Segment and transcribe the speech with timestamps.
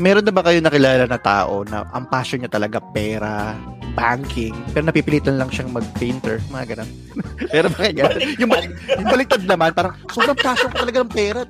[0.00, 3.52] Meron na ba kayo nakilala na tao na ang passion niya talaga pera,
[3.92, 6.90] banking, pero napipilitan lang siyang mag-painter, mga ganun.
[7.52, 8.08] pero ba kaya?
[8.40, 11.44] yung, balik, yung baliktad naman, parang sobrang passion ko talaga ng pera.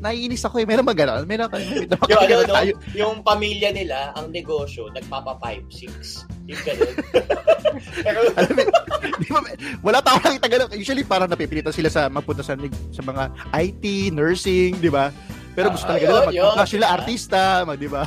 [0.00, 0.66] Naiinis ako eh.
[0.70, 1.28] Meron ba ganun?
[1.28, 6.24] Meron ba yung, ano, no, yung pamilya nila, ang negosyo, nagpapa 5-6.
[6.48, 6.94] Yung ganun.
[8.06, 8.62] pero, alam mo,
[9.20, 9.40] di ba,
[9.84, 10.70] wala tao nakita ganun.
[10.72, 12.56] Usually, parang napipilitan sila sa magpunta sa,
[12.88, 15.12] sa mga IT, nursing, di ba?
[15.54, 18.02] Pero gusto talaga nila mag mag sila artista, mag, di ba?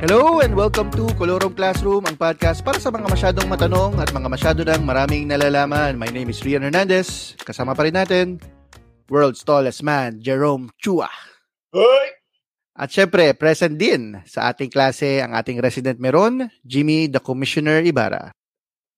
[0.00, 4.28] Hello and welcome to Colorong Classroom, ang podcast para sa mga masyadong matanong at mga
[4.32, 5.92] masyado ng maraming nalalaman.
[6.00, 7.36] My name is Rian Hernandez.
[7.44, 8.40] Kasama pa rin natin,
[9.12, 11.12] world's tallest man, Jerome Chua.
[11.76, 12.19] Hey!
[12.80, 18.32] At syempre, present din sa ating klase ang ating resident meron, Jimmy the Commissioner Ibarra.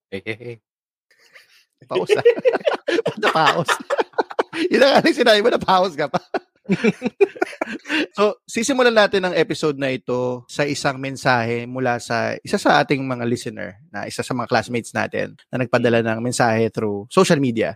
[0.06, 0.56] Hey, hey, hey.
[1.90, 2.22] Paus na.
[3.18, 3.66] Napaus.
[4.70, 6.22] Yun ang aling sinabi mo, napaus ka pa.
[8.14, 13.02] so, sisimulan natin ang episode na ito sa isang mensahe mula sa isa sa ating
[13.02, 17.74] mga listener, na isa sa mga classmates natin na nagpadala ng mensahe through social media.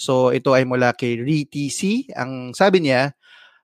[0.00, 2.08] So, ito ay mula kay RTC.
[2.16, 3.12] Ang sabi niya,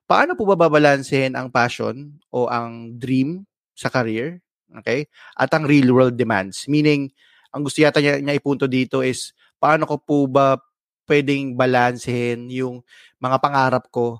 [0.09, 3.45] paano po bababalansehin ang passion o ang dream
[3.77, 4.41] sa career,
[4.81, 5.05] okay?
[5.37, 6.65] At ang real world demands.
[6.65, 7.13] Meaning,
[7.53, 10.57] ang gusto yata niya, niya ipunto dito is paano ko po ba
[11.05, 12.81] pwedeng balansehin yung
[13.21, 14.17] mga pangarap ko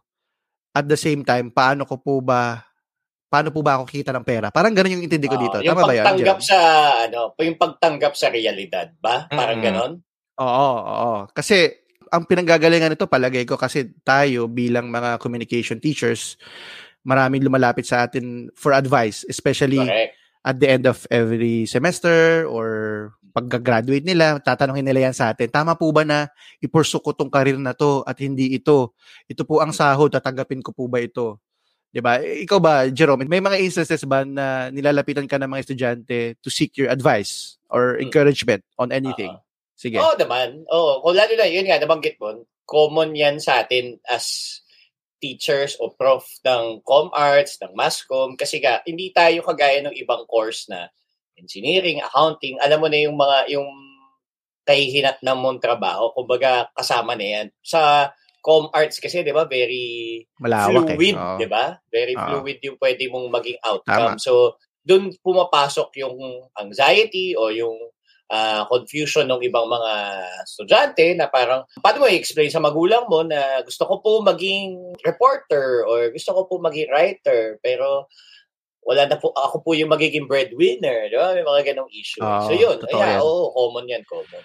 [0.78, 2.62] at the same time, paano ko po ba
[3.30, 4.50] paano po ba ako kita ng pera?
[4.50, 5.62] Parang ganun yung intindi ko dito.
[5.62, 6.02] Uh, Tama ba yan?
[6.02, 6.58] Yung pagtanggap sa
[7.06, 9.30] ano, yung pagtanggap sa realidad ba?
[9.30, 9.78] Parang mm-hmm.
[9.78, 9.94] ganon?
[10.42, 11.14] Oo, oo.
[11.34, 11.79] Kasi
[12.10, 16.36] ang pinanggagalingan nito palagay ko kasi tayo bilang mga communication teachers,
[17.06, 20.14] maraming lumalapit sa atin for advice, especially Correct.
[20.46, 22.68] at the end of every semester or
[23.30, 26.28] pagka-graduate nila, tatanungin nila yan sa atin, tama po ba na
[26.60, 28.98] ipursu ko tong karir na to at hindi ito?
[29.30, 31.40] Ito po ang sahod, tatanggapin ko po ba ito?
[31.90, 32.22] 'Di ba?
[32.22, 36.78] Ikaw ba, Jerome, may mga instances ba na nilalapitan ka ng mga estudyante to seek
[36.78, 38.06] your advice or hmm.
[38.06, 39.34] encouragement on anything?
[39.34, 39.49] Uh-huh.
[39.80, 39.96] Sige.
[39.96, 40.68] Oo naman.
[40.68, 41.00] Oo.
[41.00, 44.60] Kung lalo na, yun nga, nabanggit mo, common yan sa atin as
[45.24, 50.28] teachers o prof ng com arts, ng masscom, kasi nga, hindi tayo kagaya ng ibang
[50.28, 50.92] course na
[51.40, 53.72] engineering, accounting, alam mo na yung mga, yung
[54.68, 57.48] kahihinat ng mong trabaho, kumbaga kasama na yan.
[57.64, 58.12] Sa
[58.44, 61.40] com arts kasi, di ba, very Malawak fluid, eh.
[61.40, 61.80] di ba?
[61.88, 62.44] Very oh.
[62.44, 64.16] fluid yung pwede mong maging outcome.
[64.16, 64.20] Tama.
[64.20, 66.16] So, doon pumapasok yung
[66.56, 67.76] anxiety o yung
[68.30, 69.94] uh, confusion ng ibang mga
[70.46, 75.84] estudyante na parang, paano mo i-explain sa magulang mo na gusto ko po maging reporter
[75.90, 78.08] or gusto ko po maging writer, pero
[78.86, 81.36] wala na po, ako po yung magiging breadwinner, di ba?
[81.36, 82.24] May mga ganong issue.
[82.24, 84.42] Oh, so yun, yeah, oo, oh, common yan, common.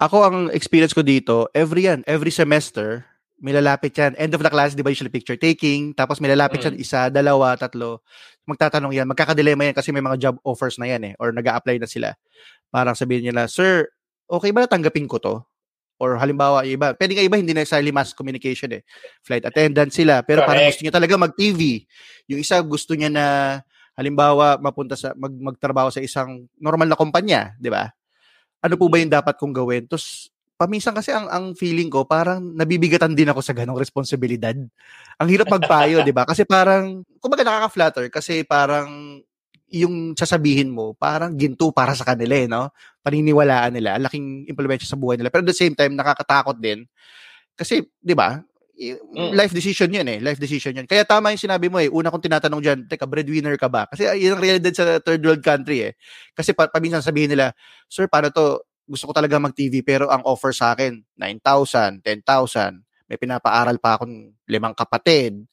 [0.00, 3.06] Ako, ang experience ko dito, every yan, every semester,
[3.42, 4.14] may lalapit yan.
[4.14, 6.66] End of the class, di ba usually picture taking, tapos may lalapit mm.
[6.70, 8.00] yan, isa, dalawa, tatlo.
[8.46, 11.82] Magtatanong yan, magkakadilema yan kasi may mga job offers na yan eh, or nag apply
[11.82, 12.14] na sila
[12.72, 13.92] parang sabihin nila, Sir,
[14.24, 15.44] okay ba natanggapin ko to?
[16.00, 18.82] Or halimbawa, iba, pwede nga iba, hindi necessarily mass communication eh.
[19.22, 20.48] Flight attendant sila, pero Correct.
[20.48, 21.84] parang gusto niya talaga mag-TV.
[22.32, 23.26] Yung isa gusto niya na,
[23.94, 27.92] halimbawa, mapunta sa, mag, magtrabaho sa isang normal na kumpanya, di ba?
[28.64, 29.84] Ano po ba yung dapat kong gawin?
[29.84, 30.31] Tapos,
[30.62, 34.54] paminsan kasi ang ang feeling ko parang nabibigatan din ako sa ganong responsibilidad.
[35.18, 36.22] Ang hirap magpayo, 'di ba?
[36.22, 39.18] Kasi parang kumbaga nakaka-flatter kasi parang
[39.72, 42.68] yung sasabihin mo, parang ginto para sa kanila eh, no?
[43.00, 45.32] Paniniwalaan nila, laking implementation sa buhay nila.
[45.32, 46.84] Pero at the same time, nakakatakot din.
[47.56, 48.36] Kasi, di ba,
[48.76, 49.32] mm.
[49.32, 50.20] life decision yun eh.
[50.20, 50.84] Life decision yun.
[50.84, 51.88] Kaya tama yung sinabi mo eh.
[51.88, 53.88] Una kong tinatanong dyan, teka, breadwinner ka ba?
[53.88, 55.92] Kasi yun ang realidad sa third world country eh.
[56.36, 57.56] Kasi pa, paminsan sabihin nila,
[57.88, 58.60] Sir, paano to?
[58.86, 62.82] Gusto ko talaga mag-TV pero ang offer sa akin, 9,000, 10,000.
[63.06, 65.44] May pinapaaral pa akong limang kapatid.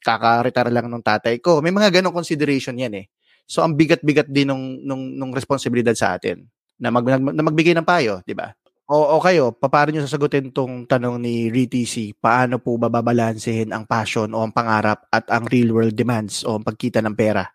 [0.00, 1.60] Kaka-retire lang ng tatay ko.
[1.64, 3.06] May mga ganong consideration yan eh.
[3.44, 6.48] So ang bigat-bigat din nung nung nung responsibilidad sa atin
[6.80, 8.56] na mag na magbigay ng payo, 'di ba?
[8.84, 12.20] O, o kayo, paano nyo sasagutin tong tanong ni RTC?
[12.20, 16.64] Paano po bababalansehin ang passion o ang pangarap at ang real world demands o ang
[16.64, 17.48] pagkita ng pera?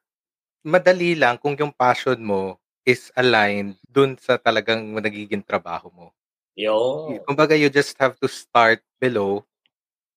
[0.66, 2.58] Madali lang kung yung passion mo
[2.90, 6.10] is aligned dun sa talagang nagiging trabaho mo.
[6.58, 7.14] Yo.
[7.30, 9.46] Kumbaga, you just have to start below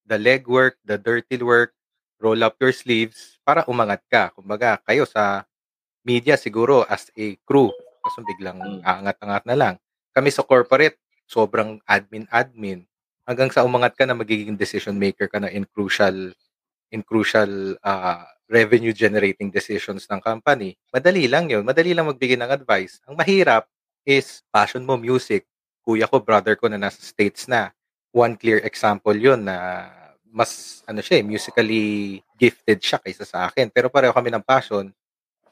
[0.09, 1.77] the legwork, the dirty work,
[2.17, 4.33] roll up your sleeves para umangat ka.
[4.33, 5.45] Kumbaga, kayo sa
[6.03, 7.69] media siguro as a crew.
[8.03, 8.83] Kasi biglang hmm.
[8.83, 9.75] aangat-angat na lang.
[10.11, 10.99] Kami sa corporate,
[11.29, 12.83] sobrang admin-admin.
[13.23, 16.35] Hanggang sa umangat ka na magiging decision maker ka na in crucial
[16.93, 20.77] in crucial uh, revenue generating decisions ng company.
[20.93, 21.65] Madali lang yun.
[21.65, 23.01] Madali lang magbigay ng advice.
[23.09, 23.65] Ang mahirap
[24.05, 25.49] is passion mo music.
[25.81, 27.73] Kuya ko, brother ko na nasa States na.
[28.13, 29.89] One clear example yun na
[30.29, 31.85] mas ano siya, eh, musically
[32.37, 33.73] gifted siya kaysa sa akin.
[33.73, 34.93] Pero pareho kami ng passion.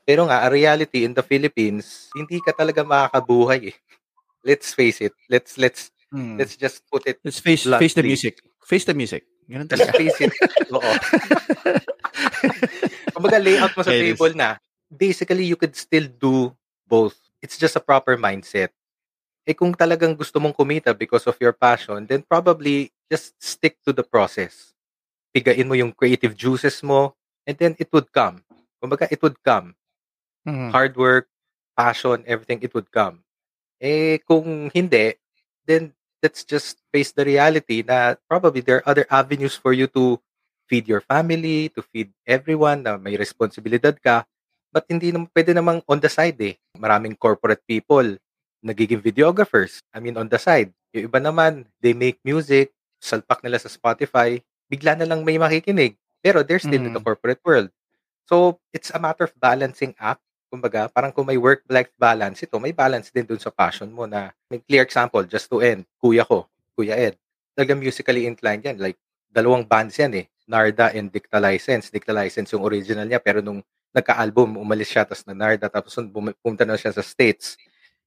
[0.04, 3.76] Pero nga, a reality in the Philippines, hindi ka talaga makakabuhay eh.
[4.48, 5.12] Let's face it.
[5.28, 6.40] Let's let's hmm.
[6.40, 7.84] let's just put it Let's face bluntly.
[7.84, 8.34] face the music.
[8.64, 9.28] Face the music.
[9.44, 9.92] Ganun talaga.
[9.92, 10.32] Let's face it.
[10.76, 10.80] Oo.
[13.20, 14.56] Kumbaga layout mo sa table na,
[14.88, 16.56] basically you could still do
[16.88, 17.20] both.
[17.44, 18.72] It's just a proper mindset.
[19.44, 23.92] Eh kung talagang gusto mong kumita because of your passion, then probably just stick to
[23.92, 24.72] the process.
[25.36, 27.12] Pigain mo yung creative juices mo,
[27.44, 28.40] and then it would come.
[28.80, 29.76] Kumbaga, it would come.
[30.48, 30.72] Mm-hmm.
[30.72, 31.28] Hard work,
[31.76, 33.20] passion, everything, it would come.
[33.76, 35.20] Eh, kung hindi,
[35.68, 35.92] then
[36.22, 40.20] let's just face the reality na probably there are other avenues for you to
[40.70, 44.22] feed your family, to feed everyone na may responsibilidad ka.
[44.70, 46.54] But hindi naman pwede namang on the side eh.
[46.78, 48.14] Maraming corporate people
[48.62, 49.82] nagiging videographers.
[49.90, 50.70] I mean, on the side.
[50.92, 52.70] Yung iba naman, they make music,
[53.00, 54.38] salpak nila sa Spotify,
[54.68, 55.96] bigla na lang may makikinig.
[56.20, 56.92] Pero they're still mm.
[56.92, 57.08] in the mm.
[57.08, 57.72] corporate world.
[58.28, 60.22] So, it's a matter of balancing act.
[60.50, 64.34] Kumbaga, parang kung may work-life balance, ito, may balance din dun sa passion mo na,
[64.50, 67.14] may clear example, just to end, kuya ko, Kuya Ed,
[67.54, 68.78] talagang musically inclined yan.
[68.78, 68.98] Like,
[69.30, 70.26] dalawang bands yan eh.
[70.50, 71.94] Narda and Dicta License.
[71.94, 73.62] Dicta License yung original niya, pero nung
[73.94, 77.54] nagka-album, umalis siya, tapos na Narda, tapos pumunta na siya sa States.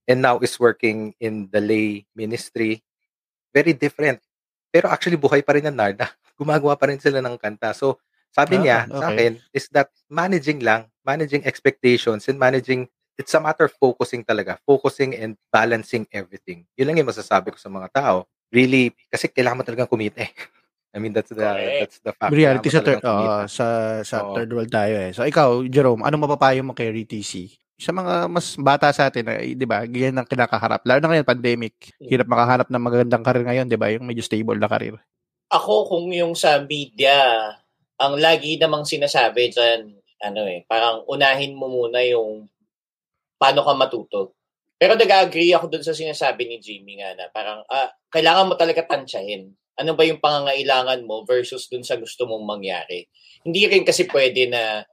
[0.03, 2.83] And now is working in the lay ministry.
[3.55, 4.19] Very different.
[4.67, 6.11] Pero actually, buhay pa rin ang Narda.
[6.39, 7.71] Gumagawa pa rin sila ng kanta.
[7.71, 8.03] So,
[8.33, 8.97] sabi niya ah, okay.
[8.99, 14.25] sa akin is that managing lang, managing expectations and managing, it's a matter of focusing
[14.25, 14.57] talaga.
[14.65, 16.65] Focusing and balancing everything.
[16.75, 18.25] Yun lang yung masasabi ko sa mga tao.
[18.49, 20.33] Really, kasi kailangan mo talagang kumita eh.
[20.93, 21.81] I mean, that's the okay.
[21.81, 22.29] that's the fact.
[22.29, 23.65] Reality sa third, uh, sa
[24.05, 24.37] sa oh.
[24.37, 25.09] third world tayo eh.
[25.09, 27.49] So ikaw, Jerome, ano mapapayo mo kay RTC?
[27.81, 29.89] Sa mga mas bata sa atin, eh, 'di ba?
[29.89, 30.85] Ganyan ang kinakaharap.
[30.85, 31.97] Lalo na ngayon pandemic.
[31.97, 32.13] Hmm.
[32.13, 33.89] Hirap makahanap ng magandang karir ngayon, 'di ba?
[33.89, 35.01] Yung medyo stable na karir.
[35.49, 37.49] Ako kung yung sa media,
[37.97, 39.89] ang lagi namang sinasabi diyan,
[40.29, 42.45] ano eh, parang unahin mo muna yung
[43.41, 44.37] paano ka matuto.
[44.77, 48.85] Pero nag-agree ako dun sa sinasabi ni Jimmy nga na parang ah, kailangan mo talaga
[48.85, 53.09] tansyahin ano ba yung pangangailangan mo versus dun sa gusto mong mangyari.
[53.43, 54.85] Hindi rin kasi pwede na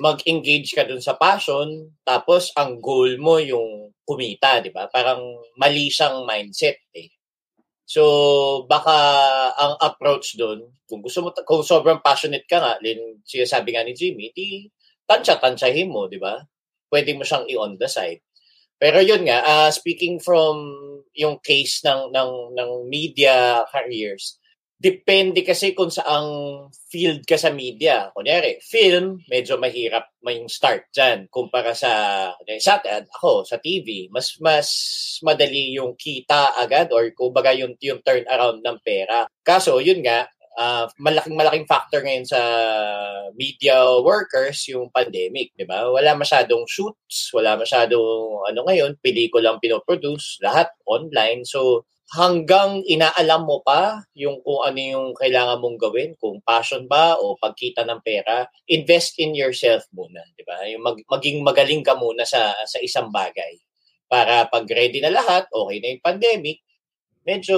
[0.00, 4.88] mag-engage ka dun sa passion, tapos ang goal mo yung kumita, di ba?
[4.88, 5.20] Parang
[5.60, 7.12] mali siyang mindset eh.
[7.84, 8.02] So,
[8.70, 8.96] baka
[9.58, 13.92] ang approach dun, kung gusto mo, kung sobrang passionate ka nga, lin, sinasabi nga ni
[13.92, 14.70] Jimmy, di
[15.10, 16.38] tansya-tansyahin mo, di ba?
[16.86, 18.22] Pwede mo siyang i-on the side.
[18.80, 20.56] Pero yun nga, uh, speaking from
[21.12, 24.40] yung case ng, ng, ng media careers,
[24.80, 28.08] depende kasi kung saang field ka sa media.
[28.16, 31.92] Kunyari, film, medyo mahirap may start dyan kumpara sa,
[32.56, 34.08] sa ako, sa TV.
[34.08, 34.68] Mas mas
[35.20, 39.28] madali yung kita agad or kumbaga yung, yung turn around ng pera.
[39.44, 40.24] Kaso, yun nga,
[40.60, 42.40] uh, malaking malaking factor ngayon sa
[43.32, 45.88] media workers yung pandemic, 'di ba?
[45.88, 51.48] Wala masyadong shoots, wala masyadong ano ngayon, pelikulang pinoproduce, lahat online.
[51.48, 57.16] So hanggang inaalam mo pa yung kung ano yung kailangan mong gawin, kung passion ba
[57.16, 60.60] o pagkita ng pera, invest in yourself muna, 'di ba?
[60.68, 63.56] Yung mag, maging magaling ka muna sa sa isang bagay
[64.10, 66.58] para pag ready na lahat, okay na yung pandemic,
[67.26, 67.56] medyo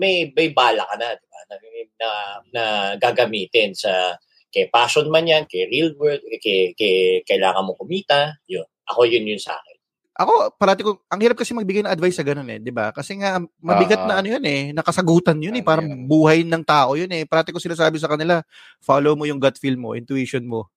[0.00, 1.40] may may bala ka na, 'di ba?
[1.48, 1.56] Na,
[2.00, 2.08] na,
[2.52, 2.64] na
[2.98, 4.16] gagamitin sa
[4.52, 8.68] kay passion man yan, kay real world, kay, kay kailangan mo kumita, yun.
[8.84, 9.76] Ako yun yun sa akin.
[10.12, 12.92] Ako, parati ko, ang hirap kasi magbigay ng advice sa ganun eh, di ba?
[12.92, 16.04] Kasi nga, mabigat uh, na ano yun eh, nakasagutan yun eh, parang yun.
[16.04, 17.24] buhay ng tao yun eh.
[17.24, 18.44] Parati ko sinasabi sa kanila,
[18.84, 20.68] follow mo yung gut feel mo, intuition mo.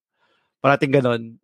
[0.63, 1.35] Parating ganun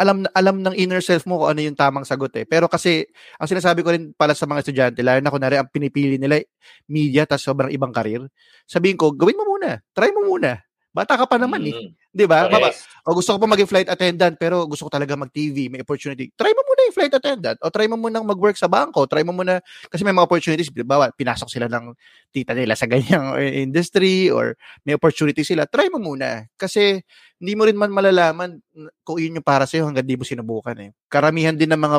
[0.00, 2.44] alam alam ng inner self mo kung ano yung tamang sagot eh.
[2.48, 3.06] Pero kasi
[3.38, 6.42] ang sinasabi ko rin pala sa mga estudyante, lalo na kunwari ang pinipili nila
[6.90, 8.26] media tas sobrang ibang karir,
[8.66, 9.78] sabihin ko, gawin mo muna.
[9.94, 10.58] Try mo muna.
[10.94, 11.70] Bata ka pa naman mm.
[11.74, 11.90] eh.
[12.14, 12.46] 'Di ba?
[12.46, 12.86] Yes.
[13.02, 16.30] O gusto ko pa maging flight attendant pero gusto ko talaga mag-TV, may opportunity.
[16.38, 19.34] Try mo muna yung flight attendant o try mo muna mag-work sa bangko, try mo
[19.34, 19.58] muna
[19.90, 21.10] kasi may mga opportunities, 'di ba?
[21.10, 21.90] Pinasok sila ng
[22.30, 24.54] tita nila sa ganyang industry or
[24.86, 25.66] may opportunity sila.
[25.66, 27.02] Try mo muna kasi
[27.42, 28.62] hindi mo rin man malalaman
[29.02, 30.94] kung yun yung para sa iyo hanggang di mo sinubukan eh.
[31.10, 31.98] Karamihan din ng mga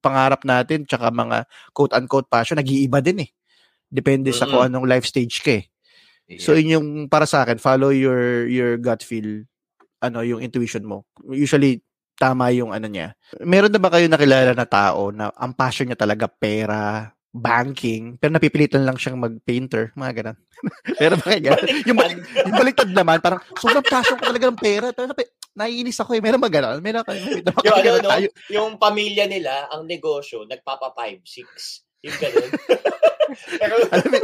[0.00, 1.44] pangarap natin tsaka mga
[1.76, 3.30] quote-unquote passion nag-iiba din eh.
[3.92, 4.40] Depende mm-hmm.
[4.40, 5.68] sa kung anong life stage ka eh.
[6.38, 9.48] So yun yung para sa akin, follow your your gut feel,
[9.98, 11.08] ano yung intuition mo.
[11.26, 11.82] Usually
[12.20, 13.16] tama yung ano niya.
[13.40, 18.34] Meron na ba kayo nakilala na tao na ang passion niya talaga pera, banking, pero
[18.34, 20.38] napipilitan lang siyang mag-painter, mga ganun.
[21.00, 21.54] pero ba kaya?
[21.86, 24.86] yung, balik, yung baliktad naman, parang sobrang passion ko talaga ng pera.
[24.90, 26.22] Pero napi, naiinis ako eh.
[26.22, 26.82] Meron ba gano'n?
[26.82, 28.10] Meron ka, may yung, ano, no?
[28.50, 31.86] yung pamilya nila, ang negosyo, nagpapa 5-6.
[32.04, 32.16] Yung.
[33.30, 34.18] Pero, alam mo,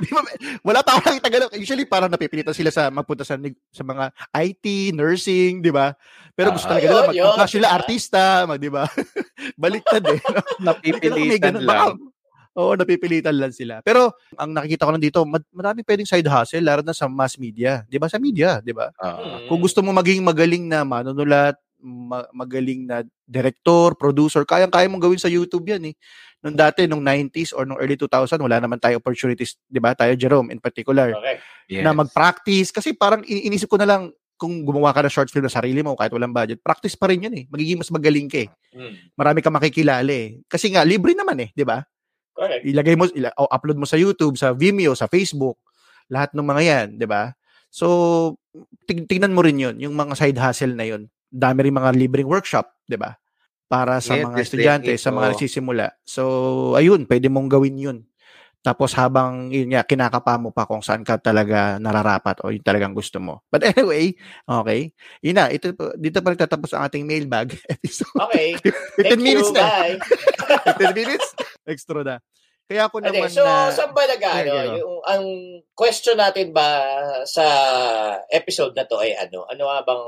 [0.00, 0.20] di ba,
[0.64, 1.50] wala pa akong nakita ganun.
[1.60, 3.36] Usually, parang napipilitan sila sa magpunta sa,
[3.68, 5.92] sa mga IT, nursing, di ba?
[6.32, 8.88] Pero gusto uh, talaga nila, mag sila artista, mag, di ba?
[9.60, 10.20] Baliktad eh.
[10.24, 10.40] No?
[10.72, 12.00] Napipilitan lang.
[12.00, 12.16] Baka,
[12.56, 13.84] Oo, napipilitan lang sila.
[13.84, 15.20] Pero ang nakikita ko lang dito,
[15.52, 18.08] marami pwedeng side hustle lalo na sa mass media, 'di ba?
[18.08, 18.88] Sa media, 'di ba?
[18.96, 25.02] Uh, Kung gusto mo maging magaling na manunulat, ma- magaling na director, producer, kayang-kaya mong
[25.02, 25.94] gawin sa YouTube 'yan eh.
[26.40, 29.92] Nung dati nung 90s or nung early 2000, wala naman tayo opportunities, 'di ba?
[29.92, 31.12] Tayo Jerome in particular.
[31.16, 31.36] Okay.
[31.68, 31.82] Yes.
[31.82, 34.02] Na mag-practice kasi parang inisip ko na lang
[34.36, 37.24] kung gumawa ka ng short film na sarili mo kahit walang budget, practice pa rin
[37.24, 37.44] 'yun eh.
[37.48, 38.48] Magiging mas magaling ka eh.
[38.76, 38.92] Hmm.
[39.16, 40.40] Marami kang makikilala eh.
[40.46, 41.80] Kasi nga libre naman eh, 'di ba?
[42.36, 42.68] Correct.
[42.68, 45.56] Ilagay mo, ila, o upload mo sa YouTube, sa Vimeo, sa Facebook,
[46.12, 47.32] lahat ng mga yan, di ba?
[47.72, 48.36] So,
[48.84, 51.08] ting- tingnan mo rin yun, yung mga side hustle na yun.
[51.28, 53.14] Dami rin mga libreng workshop, di ba?
[53.66, 55.86] Para sa yeah, mga estudyante, sa mga nagsisimula.
[56.06, 56.22] So,
[56.78, 57.98] ayun, pwede mong gawin yun.
[58.66, 62.98] Tapos habang yun nga, kinakapa mo pa kung saan ka talaga nararapat o yung talagang
[62.98, 63.46] gusto mo.
[63.46, 64.90] But anyway, okay.
[65.22, 68.10] Yun na, ito, dito pa nagtatapos ang ating mailbag episode.
[68.26, 68.58] Okay.
[69.06, 69.70] 15 minutes you, na.
[70.82, 71.26] 15 minutes?
[71.62, 72.18] Extra na.
[72.66, 73.70] Kaya ako naman okay, so, na...
[73.70, 75.24] So, saan ba nag, ano, yung, ang
[75.78, 76.66] question natin ba
[77.22, 77.46] sa
[78.34, 79.46] episode na to ay ano?
[79.46, 80.06] Ano nga bang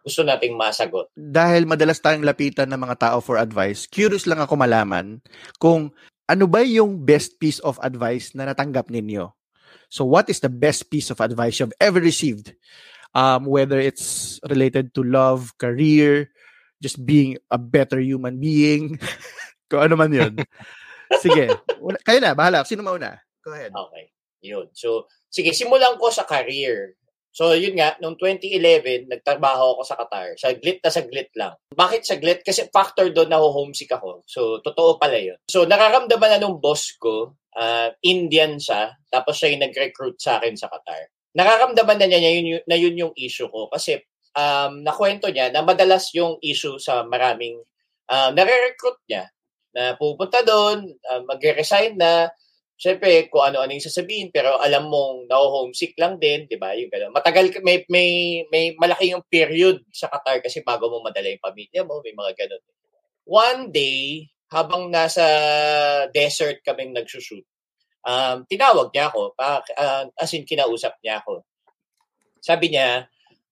[0.00, 1.12] gusto nating masagot?
[1.14, 5.20] Dahil madalas tayong lapitan ng mga tao for advice, curious lang ako malaman
[5.60, 5.92] kung
[6.30, 9.28] ano ba yung best piece of advice na natanggap ninyo?
[9.90, 12.54] So what is the best piece of advice you've ever received?
[13.10, 16.30] Um, whether it's related to love, career,
[16.78, 19.02] just being a better human being,
[19.70, 20.34] kung ano man yun.
[21.22, 21.50] sige,
[22.06, 22.62] kayo na, bahala.
[22.62, 23.18] Sino mauna?
[23.42, 23.74] Go ahead.
[23.74, 24.14] Okay,
[24.46, 24.70] yun.
[24.70, 26.94] So, sige, simulan ko sa career.
[27.30, 30.34] So, yun nga, noong 2011, nagtrabaho ako sa Qatar.
[30.34, 31.54] Saglit na saglit lang.
[31.70, 32.42] Bakit saglit?
[32.42, 34.26] Kasi factor doon na homesick ako.
[34.26, 35.38] So, totoo pala yun.
[35.46, 40.58] So, nakaramdaman na nung boss ko, uh, Indian siya, tapos siya yung nag-recruit sa akin
[40.58, 41.06] sa Qatar.
[41.38, 43.70] Nakaramdaman na niya yun, na yun yung issue ko.
[43.70, 44.02] Kasi,
[44.34, 47.62] um, nakwento niya na madalas yung issue sa maraming,
[48.10, 49.30] uh, nare-recruit niya
[49.70, 52.26] na pupunta doon, uh, mag-resign na,
[52.80, 56.72] syempre, kung ano-ano yung sasabihin, pero alam mong na-homesick lang din, di ba?
[56.72, 57.12] Yung gano'n.
[57.12, 61.84] Matagal, may, may, may malaki yung period sa Qatar kasi bago mo madala yung pamilya
[61.84, 62.62] mo, may mga gano'n.
[63.28, 65.22] One day, habang nasa
[66.08, 67.44] desert kaming nagsushoot,
[68.08, 71.44] um, tinawag niya ako, pa, uh, as in kinausap niya ako.
[72.40, 73.04] Sabi niya,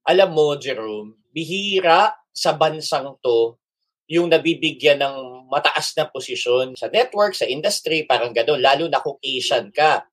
[0.08, 3.60] alam mo, Jerome, bihira sa bansang to
[4.08, 9.20] yung nabibigyan ng mataas na posisyon sa network, sa industry, parang gano'n, lalo na kung
[9.20, 10.08] Asian ka.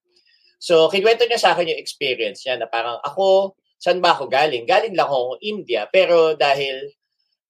[0.60, 4.68] So, kinuwento niya sa akin yung experience niya na parang ako, saan ba ako galing?
[4.68, 6.92] Galing lang ako India, pero dahil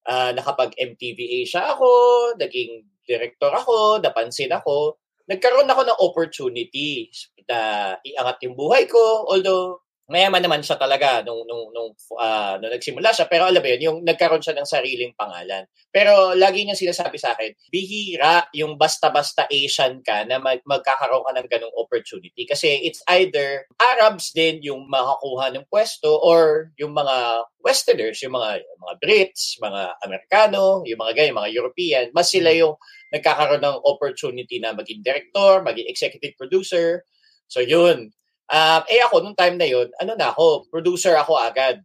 [0.07, 1.91] uh, nakapag-MTV Asia ako,
[2.39, 7.11] naging director ako, napansin ako, nagkaroon ako ng opportunity
[7.47, 9.27] na iangat yung buhay ko.
[9.31, 13.27] Although, mayaman naman siya talaga nung nung nung uh, nung nagsimula siya.
[13.27, 15.67] Pero alam mo yun yung nagkaroon siya ng sariling pangalan.
[15.91, 21.33] Pero lagi niya sinasabi sa akin bihira yung basta-basta Asian ka na mag- magkakaroon ka
[21.35, 22.47] ng ganong opportunity.
[22.47, 28.63] Kasi it's either Arabs din yung makakuha ng pwesto or yung mga Westerners yung mga
[28.63, 32.07] mga Brits mga Amerikano yung mga ganyan mga European.
[32.15, 32.61] Mas sila hmm.
[32.63, 32.75] yung
[33.11, 37.03] nagkakaroon ng opportunity na maging director maging executive producer.
[37.51, 38.15] So yun
[38.47, 41.83] Uh, eh ako, nung time na yon ano na ako, producer ako agad.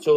[0.00, 0.12] So,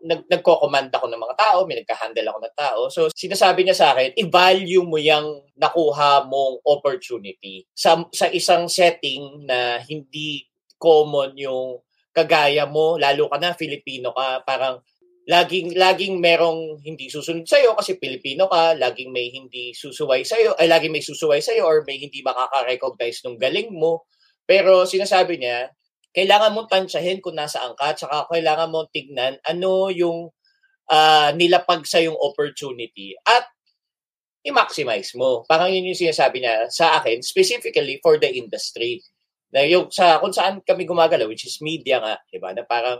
[0.00, 2.80] nag nagko-command ako ng mga tao, may nagka-handle ako ng tao.
[2.88, 9.44] So, sinasabi niya sa akin, i-value mo yung nakuha mong opportunity sa, sa isang setting
[9.44, 10.48] na hindi
[10.80, 11.84] common yung
[12.16, 14.80] kagaya mo, lalo ka na Filipino ka, parang
[15.28, 20.40] laging laging merong hindi susunod sa iyo kasi Pilipino ka, laging may hindi susuway sa
[20.40, 24.08] iyo, ay laging may susuway sa iyo or may hindi makaka-recognize ng galing mo.
[24.50, 25.70] Pero sinasabi niya,
[26.10, 30.26] kailangan mong tansyahin kung nasaan ka, tsaka kailangan mong tignan ano yung
[30.90, 33.46] uh, nilapag sa yung opportunity at
[34.42, 35.46] i-maximize mo.
[35.46, 38.98] Parang yun yung sinasabi niya sa akin, specifically for the industry.
[39.54, 42.50] Na yung sa kung saan kami gumagalaw, which is media nga, di ba?
[42.50, 42.98] Na parang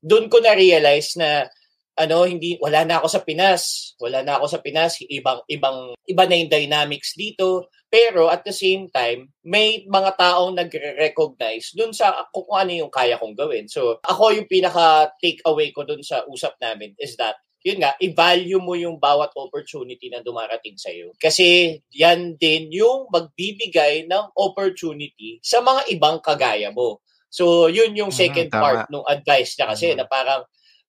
[0.00, 1.52] doon ko na-realize na
[1.96, 6.24] ano hindi wala na ako sa Pinas wala na ako sa Pinas ibang ibang iba
[6.28, 12.12] na yung dynamics dito pero at the same time may mga taong nagre-recognize dun sa
[12.28, 16.20] kung ano yung kaya kong gawin so ako yung pinaka take away ko dun sa
[16.28, 21.10] usap namin is that yun nga, i-value mo yung bawat opportunity na dumarating sa iyo.
[21.18, 27.02] Kasi yan din yung magbibigay ng opportunity sa mga ibang kagaya mo.
[27.26, 29.96] So, yun yung second mm, part ng advice niya kasi mm.
[29.98, 30.46] na parang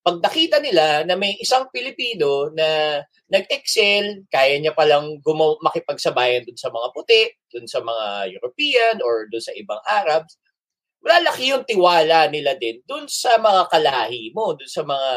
[0.07, 2.95] pag nakita nila na may isang Pilipino na
[3.27, 9.27] nag-excel, kaya niya palang gumaw, makipagsabayan dun sa mga puti, dun sa mga European or
[9.27, 10.39] dun sa ibang Arabs,
[11.03, 15.11] malalaki yung tiwala nila din dun sa mga kalahi mo, dun sa mga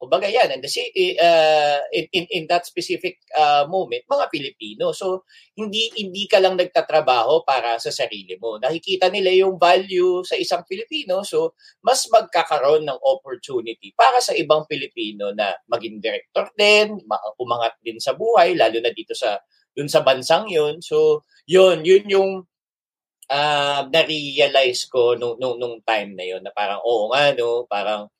[0.00, 0.72] Kumbaga yan, and the,
[1.20, 4.96] uh, in, in, in that specific uh, moment, mga Pilipino.
[4.96, 5.28] So,
[5.60, 8.56] hindi hindi ka lang nagtatrabaho para sa sarili mo.
[8.56, 11.20] Nakikita nila yung value sa isang Pilipino.
[11.20, 11.52] So,
[11.84, 16.96] mas magkakaroon ng opportunity para sa ibang Pilipino na maging director din,
[17.36, 19.36] umangat din sa buhay, lalo na dito sa
[19.76, 20.80] dun sa bansang yun.
[20.80, 22.30] So, yun, yun yung
[23.30, 28.10] uh, na-realize ko nung, nung, nung time na yun na parang, oo nga, no, parang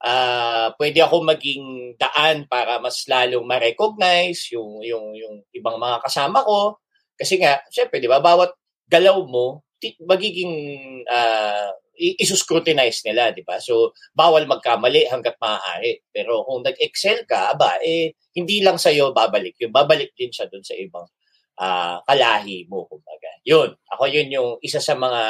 [0.00, 6.40] uh, pwede ako maging daan para mas lalong ma-recognize yung, yung, yung ibang mga kasama
[6.44, 6.80] ko.
[7.16, 8.56] Kasi nga, syempre, di ba, bawat
[8.88, 9.64] galaw mo,
[10.08, 10.52] magiging
[11.08, 13.60] uh, isuscrutinize nila, di ba?
[13.60, 16.00] So, bawal magkamali hanggat maaari.
[16.08, 19.72] Pero kung nag-excel ka, aba, eh, hindi lang sa'yo babalik yun.
[19.72, 21.04] Babalik din siya dun sa ibang
[21.60, 23.28] uh, kalahi mo, kumbaga.
[23.44, 25.22] Yun, ako yun yung isa sa mga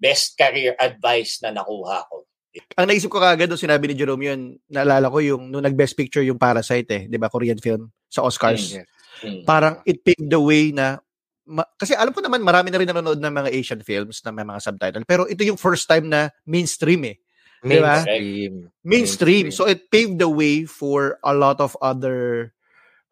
[0.00, 4.40] best career advice na nakuha ko ang naisip ko kagad nung sinabi ni Jerome yun,
[4.66, 8.74] naalala ko yung nung nag-best picture yung Parasite eh, 'di ba, Korean film sa Oscars.
[8.74, 8.86] Mm, yes.
[9.22, 9.42] mm.
[9.46, 10.98] Parang it paved the way na
[11.46, 14.42] ma, kasi alam ko naman marami na rin nanonood ng mga Asian films na may
[14.42, 17.16] mga subtitle, pero ito yung first time na mainstream eh.
[17.60, 18.72] Mainstream.
[18.72, 18.82] Diba?
[18.82, 19.46] Mainstream.
[19.52, 22.50] So it paved the way for a lot of other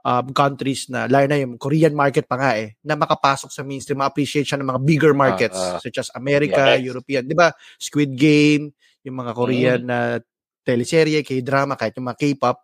[0.09, 4.00] um, countries na, lalo na yung Korean market pa nga eh, na makapasok sa mainstream,
[4.00, 6.88] ma-appreciate siya ng mga bigger markets uh, uh, such as America, yes.
[6.88, 7.28] European.
[7.28, 7.52] Di ba?
[7.76, 8.73] Squid Game,
[9.05, 9.88] yung mga Korean mm.
[9.88, 9.99] na
[10.67, 12.59] teleserye, K-drama, kahit yung mga K-pop,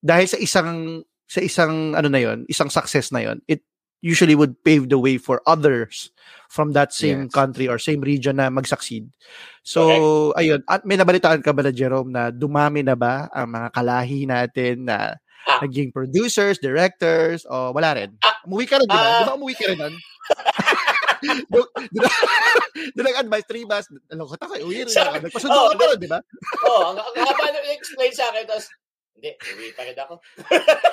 [0.00, 3.66] dahil sa isang sa isang ano na yon, isang success na yon, it
[4.04, 6.14] usually would pave the way for others
[6.46, 7.32] from that same yes.
[7.34, 9.10] country or same region na mag-succeed.
[9.66, 9.90] So,
[10.30, 10.46] okay.
[10.46, 10.62] ayun.
[10.70, 14.86] At may nabalitaan ka ba na, Jerome, na dumami na ba ang mga kalahi natin
[14.86, 15.18] na
[15.50, 15.58] ah.
[15.64, 18.14] naging producers, directors, o wala rin?
[18.22, 18.38] Ah.
[18.46, 19.02] Umuwi ka rin, di ba?
[19.02, 19.18] Ah.
[19.18, 19.80] Di ba umuwi ka rin
[23.06, 25.16] nag-advise, three months, nalungkot ako, uwi rin ako.
[25.24, 26.20] Nagpasundo oh, ka pa rin, di ba?
[26.66, 28.66] Oo, oh, ang, ang haba nung explain sa akin, tapos,
[29.16, 30.14] hindi, uwi pa rin ako.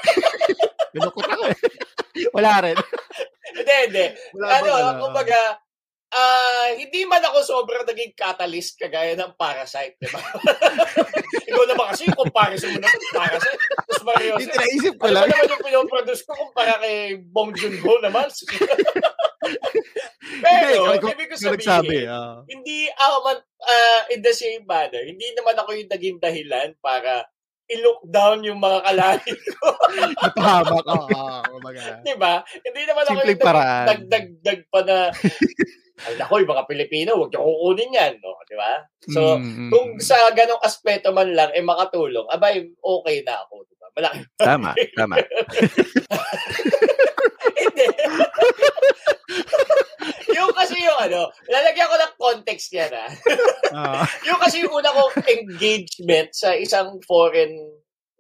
[0.95, 1.58] nalungkot ako eh.
[2.32, 2.78] Wala rin.
[3.58, 4.06] hindi, hindi.
[4.38, 4.71] Wala ano,
[5.04, 5.60] kumbaga,
[6.13, 10.21] uh, hindi man ako sobrang naging catalyst kagaya ng Parasite, di ba?
[11.50, 13.60] Ikaw naman kasi yung comparison mo na Parasite.
[13.60, 15.26] Tapos Mario, hindi naisip ko lang.
[15.26, 18.30] Ano naman yung pinoproduce ko kumpara kay Bong Joon-ho naman?
[20.43, 22.41] Pero, hindi, ibig ko sabihin, nagsabi, uh...
[22.47, 27.27] hindi ako man, uh, in the same manner, hindi naman ako yung naging dahilan para
[27.71, 29.67] i-look down yung mga kalahin ko.
[30.19, 30.84] Napahamak.
[30.84, 31.71] Oo, oh, oh,
[32.03, 32.43] Di ba?
[32.43, 33.39] Hindi naman ako yung
[33.88, 34.97] dagdag-dag pa na
[36.10, 38.13] ay nako, yung mga Pilipino, huwag niyo kukunin yan.
[38.19, 38.36] No?
[38.43, 38.84] Di ba?
[39.08, 39.69] So, mm-hmm.
[39.71, 43.63] kung sa ganong aspeto man lang, eh makatulong, abay, okay na ako.
[43.69, 43.88] Di ba?
[43.95, 44.19] Malaki.
[44.36, 45.15] Tama, tama.
[47.63, 47.86] Hindi.
[50.34, 52.13] yung kasi yung ano, lalagyan ko ng
[52.54, 53.08] context yan ha.
[53.74, 54.06] uh.
[54.30, 57.58] yung kasi yung una kong engagement sa isang foreign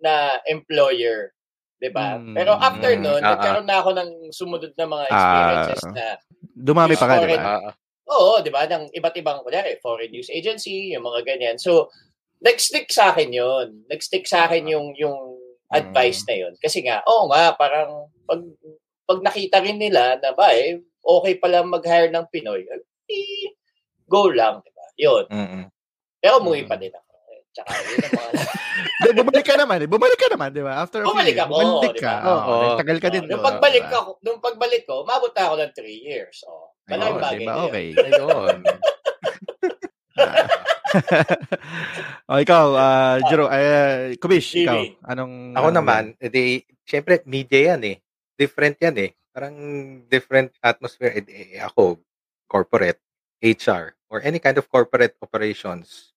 [0.01, 1.31] na employer.
[1.77, 2.17] 'di ba?
[2.17, 6.05] Mm, Pero after noon, uh, nagkaroon na ako ng sumunod na mga experiences uh, na
[6.41, 7.75] dumami pa ka, 'di ba?
[8.09, 8.65] Oo, 'di ba?
[8.65, 11.57] Ng iba't ibang kunyari, foreign news agency, yung mga ganyan.
[11.61, 11.93] So,
[12.41, 13.85] nag-stick sa akin 'yon.
[13.87, 15.37] Nag-stick sa akin yung yung
[15.69, 16.53] advice na 'yon.
[16.57, 18.41] Kasi nga, oo nga, parang pag
[19.03, 22.63] pag nakita rin nila na ba eh, okay pala mag-hire ng Pinoy,
[23.11, 23.51] eh,
[24.07, 24.85] go lang, 'di ba?
[24.99, 25.25] 'Yun.
[25.29, 25.63] Mm-hmm.
[26.23, 27.13] Pero umuwi pa din ako.
[27.53, 29.13] Tsaka yun ang mga...
[29.21, 29.89] bumalik ka naman eh.
[29.89, 30.73] Bumalik ka naman, di ba?
[30.81, 31.53] After bumalik ako.
[31.53, 32.13] Bumalik ka.
[32.17, 32.33] Diba?
[32.33, 32.49] Oo.
[32.49, 33.23] Oh, tagal ka din.
[33.29, 36.37] Nung pagbalik ko, nung pagbalik ko, umabot na ako ng 3 years.
[36.49, 36.73] Oh.
[36.89, 37.53] Malaking bagay diba?
[37.69, 37.87] Okay.
[37.93, 38.57] Ayun.
[42.29, 44.77] oh, ikaw, uh, Jero, uh, Kubish, ikaw,
[45.09, 45.57] anong...
[45.57, 47.97] Ako uh, naman, edi, syempre, media yan eh.
[48.37, 49.09] Different yan eh.
[49.33, 49.55] Parang
[50.05, 51.17] different atmosphere.
[51.17, 52.01] Edi, ako,
[52.45, 53.01] corporate,
[53.43, 56.15] HR, or any kind of corporate operations,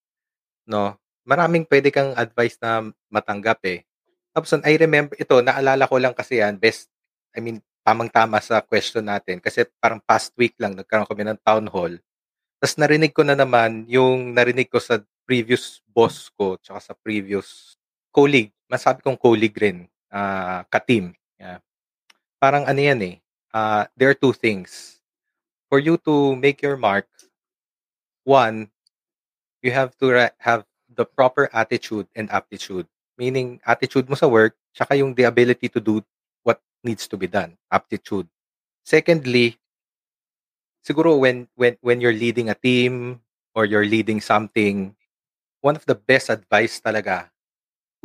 [0.62, 0.94] no?
[1.26, 3.82] maraming pwede kang advice na matanggap eh.
[4.30, 6.86] Tapos I remember ito, naalala ko lang kasi yan, best,
[7.34, 9.42] I mean, tamang-tama sa question natin.
[9.42, 11.92] Kasi parang past week lang, nagkaroon kami ng town hall.
[12.62, 17.74] Tapos narinig ko na naman yung narinig ko sa previous boss ko, tsaka sa previous
[18.14, 18.54] colleague.
[18.70, 21.12] Masabi kong colleague rin, uh, ka-team.
[21.36, 21.58] Yeah.
[22.38, 23.16] Parang ano yan eh,
[23.50, 24.95] uh, there are two things.
[25.68, 27.08] For you to make your mark,
[28.24, 28.70] one,
[29.62, 32.86] you have to ra- have the proper attitude and aptitude.
[33.18, 36.04] Meaning, attitude mo sa work, tsaka yung the ability to do
[36.44, 37.58] what needs to be done.
[37.72, 38.28] Aptitude.
[38.84, 39.58] Secondly,
[40.86, 43.20] siguro when, when, when you're leading a team
[43.54, 44.94] or you're leading something,
[45.60, 47.26] one of the best advice talaga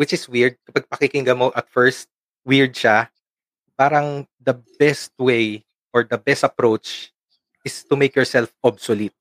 [0.02, 0.58] which is weird.
[0.66, 2.10] Kapag pakikinggan mo at first,
[2.42, 3.06] weird siya.
[3.78, 5.62] Parang the best way
[5.94, 7.14] or the best approach
[7.62, 9.18] is to make yourself obsolete.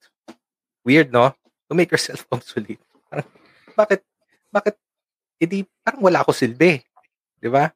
[0.84, 1.32] Weird, no?
[1.68, 2.80] To make yourself obsolete.
[3.08, 3.28] Parang,
[3.76, 4.00] bakit,
[4.48, 4.74] bakit,
[5.40, 6.80] hindi, parang wala ako silbi.
[7.40, 7.72] Di ba?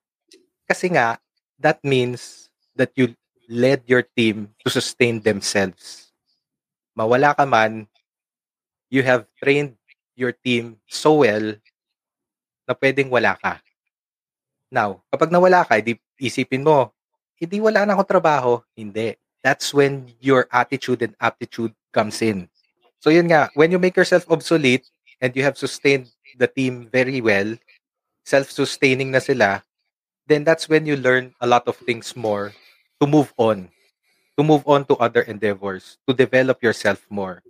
[0.65, 1.21] Kasi nga,
[1.61, 3.13] that means that you
[3.49, 6.13] led your team to sustain themselves.
[6.97, 7.89] Mawala ka man,
[8.89, 9.77] you have trained
[10.15, 11.59] your team so well
[12.65, 13.61] na pwedeng wala ka.
[14.73, 16.91] Now, kapag nawala ka, di isipin mo,
[17.39, 18.63] hindi wala na akong trabaho.
[18.73, 19.19] Hindi.
[19.45, 22.49] That's when your attitude and aptitude comes in.
[23.05, 24.89] So yun nga, when you make yourself obsolete
[25.21, 26.09] and you have sustained
[26.41, 27.53] the team very well,
[28.25, 29.61] self-sustaining na sila,
[30.25, 32.57] then that's when you learn a lot of things more
[32.97, 33.69] to move on.
[34.41, 37.45] To move on to other endeavors, to develop yourself more.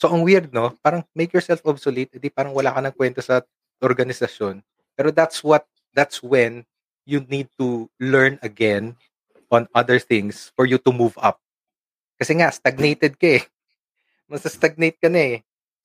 [0.00, 0.72] So ang weird, no?
[0.82, 3.44] Parang make yourself obsolete, edi parang wala ka ng kwento sa
[3.78, 4.64] organisasyon.
[4.96, 6.64] Pero that's what that's when
[7.04, 8.96] you need to learn again
[9.56, 11.40] on other things for you to move up.
[12.20, 13.44] Kasi nga stagnated ka eh.
[14.28, 15.36] Mas stagnate ka na eh.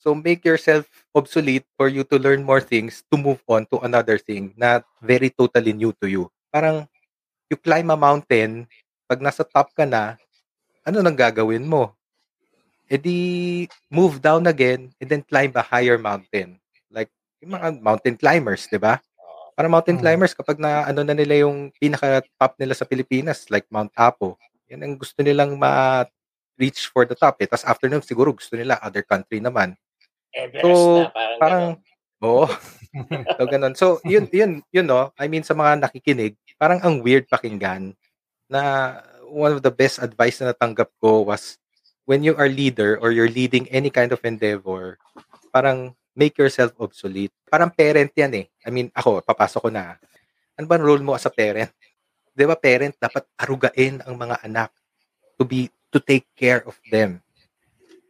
[0.02, 4.18] So make yourself obsolete for you to learn more things to move on to another
[4.18, 6.26] thing na very totally new to you.
[6.50, 6.90] Parang
[7.54, 8.66] you climb a mountain,
[9.06, 10.18] pag nasa top ka na,
[10.82, 11.94] ano nang gagawin mo?
[12.90, 13.20] E di
[13.94, 16.58] move down again and then climb a higher mountain.
[16.90, 18.98] Like yung mga mountain climbers, 'di ba?
[19.54, 23.68] Para mountain climbers kapag na ano na nila yung pinaka top nila sa Pilipinas like
[23.70, 24.40] Mount Apo.
[24.72, 26.04] Yan ang gusto nilang ma
[26.56, 27.48] reach for the top eh.
[27.50, 29.76] Tapos after nun, siguro gusto nila other country naman.
[30.32, 31.66] Everest so, na, parang, parang
[32.22, 32.46] Oo.
[33.38, 33.74] so, ganun.
[33.74, 35.10] So, yun, yun, yun, no?
[35.18, 37.98] I mean, sa mga nakikinig, parang ang weird pakinggan
[38.46, 38.62] na
[39.26, 41.58] one of the best advice na natanggap ko was
[42.06, 45.02] when you are leader or you're leading any kind of endeavor,
[45.50, 47.32] parang make yourself obsolete.
[47.48, 48.46] Parang parent yan eh.
[48.64, 49.96] I mean, ako, papasok ko na.
[50.60, 51.72] Ano ba role mo as a parent?
[52.38, 54.72] Di ba parent, dapat arugain ang mga anak
[55.40, 57.20] to be, to take care of them.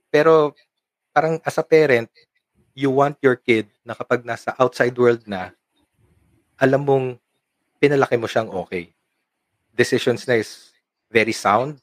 [0.10, 0.54] Pero,
[1.14, 2.10] parang as a parent,
[2.76, 5.54] you want your kid na kapag nasa outside world na,
[6.62, 7.08] alam mong
[7.82, 8.94] pinalaki mo siyang okay.
[9.74, 10.70] Decisions na is
[11.10, 11.82] very sound,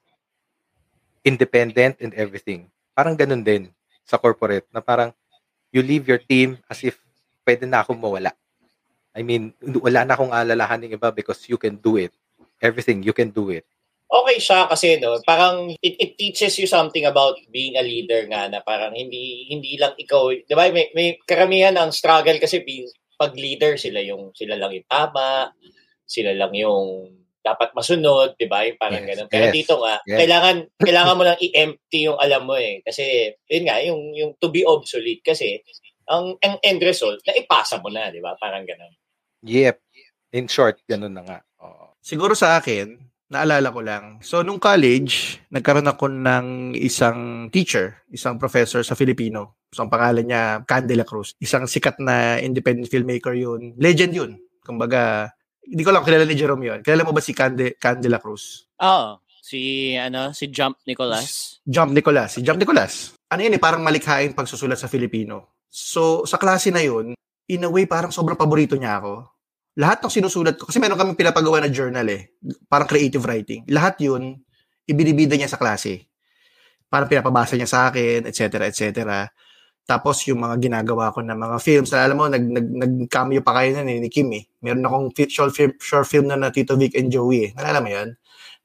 [1.27, 2.71] independent and everything.
[2.95, 3.69] Parang ganun din
[4.07, 5.13] sa corporate na parang
[5.73, 7.01] you leave your team as if
[7.45, 8.33] pwede na akong mawala.
[9.17, 12.15] I mean, wala na akong alalahan ng iba because you can do it.
[12.63, 13.67] Everything, you can do it
[14.09, 18.49] okay siya kasi no, parang it, it teaches you something about being a leader nga
[18.49, 20.73] na parang hindi hindi lang ikaw, 'di ba?
[20.73, 22.65] May, may karamihan ang struggle kasi
[23.21, 25.53] pag leader sila yung sila lang yung tama,
[26.09, 27.18] sila lang yung
[27.55, 28.65] dapat masunod, 'di ba?
[28.77, 29.29] Parang yes, ganun.
[29.33, 30.19] Pero yes, dito nga, yes.
[30.25, 30.57] kailangan
[30.89, 34.65] kailangan mo nang i-empty yung alam mo eh kasi yun nga yung yung to be
[34.65, 35.61] obsolete kasi
[36.09, 38.37] ang ang end result na ipasa mo na, 'di ba?
[38.37, 38.93] Parang ganun.
[39.45, 39.77] Yep.
[40.35, 41.39] In short, ganun na nga.
[41.63, 41.97] Oh.
[42.05, 44.05] Siguro sa akin, naalala ko lang.
[44.25, 49.61] So, nung college, nagkaroon ako ng isang teacher, isang professor sa Filipino.
[49.73, 51.37] So, ang pangalan niya, Candela Cruz.
[51.41, 53.77] Isang sikat na independent filmmaker yun.
[53.77, 54.33] Legend yun.
[54.65, 55.33] Kumbaga,
[55.69, 56.81] hindi ko lang kilala ni Jerome yun.
[56.81, 58.69] Kilala mo ba si Cande, Candela Cruz?
[58.81, 59.21] Oo.
[59.39, 61.61] Si, ano, si Jump Nicolas.
[61.65, 62.37] Jump Nicolas.
[62.37, 63.17] Si Jump Nicolas.
[63.29, 65.65] Ano yun eh, parang malikhaing pagsusulat sa Filipino.
[65.69, 67.13] So, sa klase na yun,
[67.49, 69.39] in a way, parang sobrang paborito niya ako
[69.79, 72.35] lahat ng sinusulat ko, kasi meron kami pinapagawa na journal eh,
[72.67, 73.63] parang creative writing.
[73.71, 74.43] Lahat yun,
[74.91, 76.11] ibinibida niya sa klase.
[76.91, 78.83] Parang pinapabasa niya sa akin, etc., etc.
[79.89, 83.81] Tapos yung mga ginagawa ko na mga films, alam mo, nag, nag, nag-cameo pa kayo
[83.81, 84.45] na eh, ni Kim eh.
[84.61, 87.51] Meron akong short film, short film na na Tito Vic and Joey eh.
[87.57, 88.13] Nalala mo yun?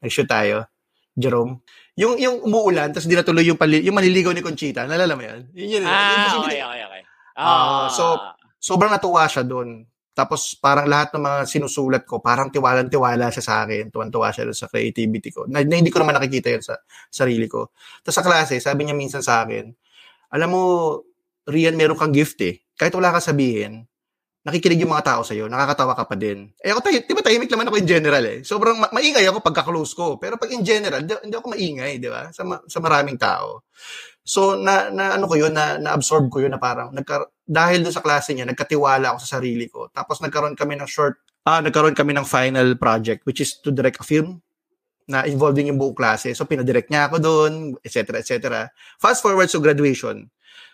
[0.04, 0.68] Nag-shoot tayo.
[1.16, 1.64] Jerome.
[1.96, 4.84] Yung yung umuulan, tapos di natuloy yung, pali, yung manliligaw ni Conchita.
[4.84, 5.48] Nalala mo yun?
[5.56, 7.02] Yun, yun ah, yun, okay, okay, okay.
[7.40, 8.20] Uh, so,
[8.60, 9.88] sobrang natuwa siya doon.
[10.12, 13.90] Tapos parang lahat ng mga sinusulat ko, parang tiwalang-tiwala siya sa akin.
[13.90, 15.48] Tuwan-tuwa siya sa creativity ko.
[15.48, 17.72] Na, na hindi ko naman nakikita yun sa sarili ko.
[18.04, 19.72] Tapos sa klase, sabi niya minsan sa akin,
[20.36, 20.62] alam mo,
[21.48, 22.64] Rian, meron kang gift eh.
[22.80, 23.84] Kahit wala ka sabihin,
[24.44, 26.52] nakikinig yung mga tao sa'yo, nakakatawa ka pa din.
[26.60, 28.44] Eh ako, tayo, di ba tahimik naman ako in general eh.
[28.44, 30.20] Sobrang ma- maingay ako pagka-close ko.
[30.20, 32.28] Pero pag in general, di, hindi ako maingay, di ba?
[32.36, 33.64] Sa, ma- sa maraming tao.
[34.24, 37.96] So, na, na ano ko yun, na, na-absorb ko yun na parang, nagka, dahil doon
[37.96, 39.88] sa klase niya, nagkatiwala ako sa sarili ko.
[39.92, 44.00] Tapos nagkaroon kami ng short, ah, nagkaroon kami ng final project, which is to direct
[44.00, 44.40] a film
[45.08, 46.32] na involving yung buong klase.
[46.32, 47.52] So, pinadirect niya ako doon,
[47.84, 48.72] etc., etc.
[49.00, 50.32] Fast forward to graduation.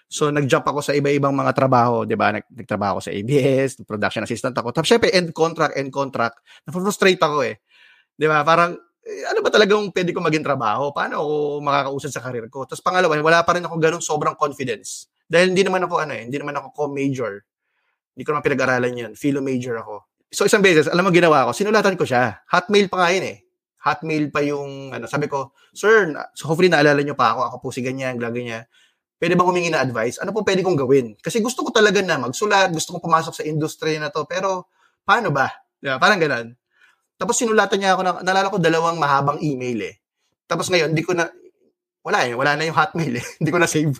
[0.09, 2.33] So, nag-jump ako sa iba-ibang mga trabaho, di ba?
[2.33, 4.73] Nag- nagtrabaho ako sa ABS, production assistant ako.
[4.73, 6.41] Tapos, syempre, end contract, end contract.
[6.65, 7.61] Na-frustrate ako eh.
[8.17, 8.41] Di ba?
[8.41, 8.73] Parang,
[9.05, 10.89] eh, ano ba talagang pwede ko maging trabaho?
[10.89, 12.65] Paano ako makakausad sa karir ko?
[12.69, 15.09] Tapos pangalawa, wala pa rin ako ganun sobrang confidence.
[15.25, 17.41] Dahil hindi naman ako ano eh, hindi naman ako co-major.
[18.13, 19.11] Hindi ko naman pinag-aralan yun.
[19.13, 20.09] Philo major ako.
[20.29, 22.45] So isang beses, alam mo ginawa ko, sinulatan ko siya.
[22.49, 23.37] Hotmail pa nga yun eh.
[23.79, 27.67] Hotmail pa yung, ano, sabi ko, Sir, so hopefully naalala nyo pa ako, ako po
[27.73, 28.67] si ganyan, ganyan.
[29.19, 30.15] Pwede bang humingi na advice?
[30.23, 31.19] Ano po pwede kong gawin?
[31.19, 34.71] Kasi gusto ko talaga na magsulat, gusto kong pumasok sa industry na to, pero
[35.03, 35.51] paano ba?
[35.75, 35.99] Diba?
[35.99, 36.55] Parang ganun.
[37.19, 39.95] Tapos sinulatan niya ako, na, nalala ko dalawang mahabang email eh.
[40.47, 41.27] Tapos ngayon, hindi ko na,
[41.99, 43.25] wala eh, wala na yung hotmail eh.
[43.43, 43.99] hindi ko na save.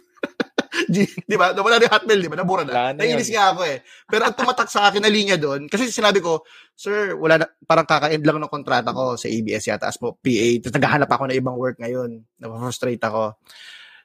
[1.30, 1.52] di ba?
[1.52, 2.40] Wala na yung hotmail, di ba?
[2.40, 2.96] Nabura na.
[2.96, 3.84] Naiinis nga ako eh.
[4.08, 6.48] Pero ang tumatak sa akin na linya doon, kasi sinabi ko,
[6.80, 10.48] sir, wala na, parang kaka-end lang ng kontrata ko sa ABS yata as po PA.
[10.64, 12.24] Tapos naghahanap ako ng ibang work ngayon.
[12.40, 13.36] Na-frustrate ako.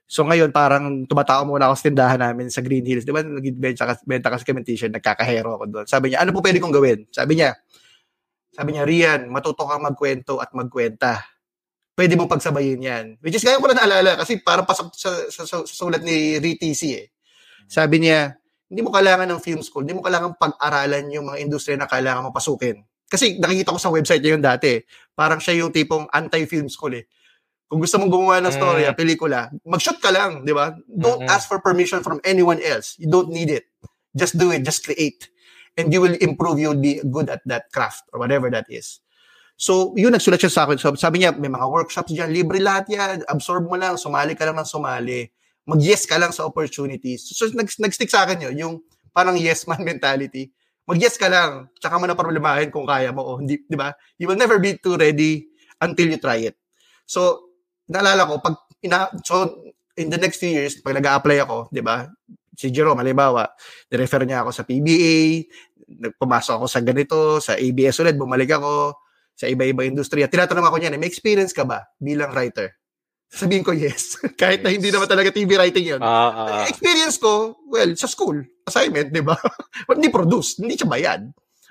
[0.04, 3.08] So ngayon, parang tumatao muna ako sa tindahan namin sa Green Hills.
[3.08, 3.24] Di ba?
[3.24, 5.86] Nag-benta ka, benta ka sa cementation, nagkakahero ako doon.
[5.88, 7.08] Sabi niya, ano po pwede kong gawin?
[7.08, 7.56] Sabi niya,
[8.52, 11.34] sabi niya, Rian, matuto kang magkwento at magkwenta
[11.94, 13.04] pwede mo pagsabayin yan.
[13.22, 16.38] Which is, kaya ko na naalala kasi parang pasok sa, sa, sa, sa sulat ni
[16.42, 17.06] RTC eh.
[17.70, 18.34] Sabi niya,
[18.68, 22.26] hindi mo kailangan ng film school, hindi mo kailangan pag-aralan yung mga industriya na kailangan
[22.26, 22.82] mo pasukin.
[23.06, 24.82] Kasi nakikita ko sa website niya yung dati,
[25.14, 27.06] parang siya yung tipong anti-film school eh.
[27.74, 28.94] Kung gusto mong gumawa ng story, mm.
[28.94, 30.78] pelikula, mag-shoot ka lang, di ba?
[30.86, 31.34] Don't mm-hmm.
[31.34, 32.94] ask for permission from anyone else.
[33.02, 33.66] You don't need it.
[34.14, 35.26] Just do it, just create.
[35.74, 39.02] And you will improve, you'll be good at that craft or whatever that is.
[39.58, 40.78] So, yun, nagsulat siya sa akin.
[40.78, 43.26] So, sabi niya, may mga workshops dyan, libre lahat yan.
[43.26, 45.26] Absorb mo lang, sumali ka lang ng sumali.
[45.66, 47.26] Mag-yes ka lang sa opportunities.
[47.26, 48.74] So, so nag, nag-stick sa akin yun, yung
[49.10, 50.54] parang yes man mentality.
[50.86, 53.90] Mag-yes ka lang, tsaka mo na problemahin kung kaya mo o hindi, di ba?
[54.14, 55.50] You will never be too ready
[55.82, 56.54] until you try it.
[57.02, 57.43] So,
[57.88, 59.64] naalala ko, pag ina, so,
[59.96, 62.08] in the next few years, pag nag apply ako, di ba,
[62.54, 63.46] si Jerome, halimbawa,
[63.90, 65.46] nirefer niya ako sa PBA,
[65.84, 68.98] nagpumasok ako sa ganito, sa ABS ulit, bumalik ako,
[69.34, 70.30] sa iba-iba industriya.
[70.30, 72.78] Tinatanong ako niyan, eh, may experience ka ba bilang writer?
[73.34, 74.14] Sabihin ko yes.
[74.40, 74.64] Kahit yes.
[74.64, 76.00] na hindi naman talaga TV writing yun.
[76.00, 79.34] Uh, uh, experience ko, well, sa school, assignment, di ba?
[79.90, 81.22] hindi produce, hindi siya bayad.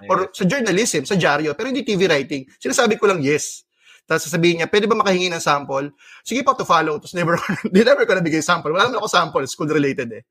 [0.03, 0.09] Yes.
[0.11, 2.43] Or sa journalism, sa dyaryo, pero hindi TV writing.
[2.59, 3.63] Sinasabi ko lang yes.
[4.03, 5.95] Tapos sasabihin niya, pwede ba makahingi ng sample?
[6.27, 6.99] Sige pa to follow.
[6.99, 7.39] Tapos never,
[7.71, 8.75] never ko nabigay sample.
[8.75, 10.23] Wala naman ako sample, school related eh.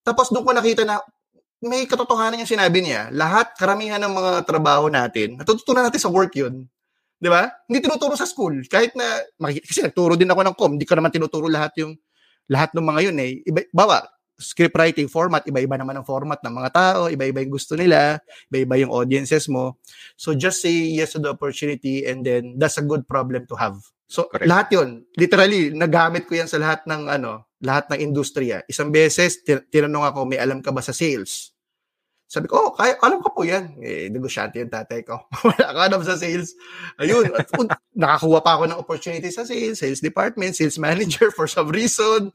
[0.00, 1.00] Tapos doon ko nakita na,
[1.60, 3.12] may katotohanan yung sinabi niya.
[3.12, 6.64] Lahat, karamihan ng mga trabaho natin, natututunan natin sa work yun.
[7.20, 7.52] Di ba?
[7.68, 8.64] Hindi tinuturo sa school.
[8.64, 9.20] Kahit na,
[9.60, 11.92] kasi nagturo din ako ng com, hindi ko naman tinuturo lahat yung,
[12.48, 13.32] lahat ng mga yun eh.
[13.44, 14.00] Iba, bawa,
[14.40, 18.80] script writing format, iba-iba naman ang format ng mga tao, iba-iba yung gusto nila, iba-iba
[18.80, 19.78] yung audiences mo.
[20.16, 23.78] So just say yes to the opportunity and then that's a good problem to have.
[24.10, 24.50] So Correct.
[24.50, 28.64] lahat 'yon, literally nagamit ko 'yan sa lahat ng ano, lahat ng industriya.
[28.66, 31.52] Isang beses, tinanong ako, may alam ka ba sa sales?
[32.30, 33.74] Sabi ko, oh, kaya, alam ko po yan.
[33.82, 35.18] Eh, negosyante yung tatay ko.
[35.50, 36.54] Wala ka alam sa sales.
[37.02, 37.50] Ayun, at,
[37.90, 42.30] nakakuha pa ako ng opportunity sa sales, sales department, sales manager for some reason.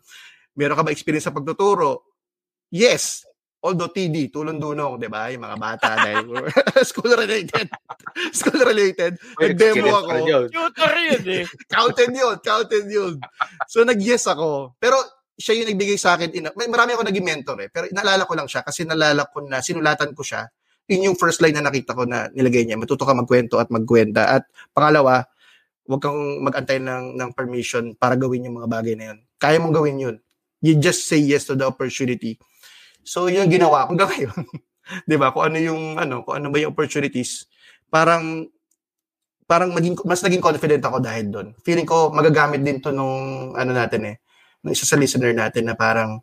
[0.56, 2.16] Meron ka ba experience sa pagtuturo?
[2.72, 3.28] Yes.
[3.66, 5.26] Although TD, tulong-dunong, di ba?
[5.34, 6.30] Yung mga bata dahil
[6.90, 7.66] school related.
[8.40, 9.18] school related.
[9.42, 10.14] Nag-demo ako.
[10.54, 11.44] Tutor yun eh.
[11.74, 13.18] counted yun, counted yun.
[13.66, 14.78] So nag-yes ako.
[14.78, 15.02] Pero
[15.34, 16.30] siya yung nagbigay sa akin.
[16.32, 17.70] Ina- may marami ako naging mentor eh.
[17.74, 20.46] Pero naalala ko lang siya kasi nalala ko na sinulatan ko siya.
[20.86, 22.78] Yun yung first line na nakita ko na nilagay niya.
[22.78, 24.30] Matuto ka magkwento at magkwenta.
[24.30, 24.44] At
[24.78, 25.26] pangalawa,
[25.90, 29.20] huwag kang mag-antay ng, ng permission para gawin yung mga bagay na yun.
[29.42, 30.16] Kaya mong gawin yun.
[30.64, 32.40] You just say yes to the opportunity
[33.06, 34.38] So, yung ginawa ko hanggang ngayon.
[35.06, 35.30] 'Di ba?
[35.30, 37.46] Kung ano yung ano, kung ano ba yung opportunities,
[37.88, 38.50] parang
[39.46, 41.48] parang maging mas naging confident ako dahil doon.
[41.62, 44.16] Feeling ko magagamit din to nung ano natin eh,
[44.66, 46.18] nung isa sa listener natin na parang